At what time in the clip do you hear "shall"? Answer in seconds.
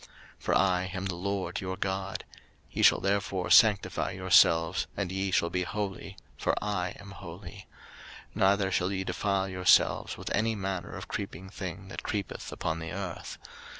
2.81-2.99, 5.29-5.51, 8.71-8.91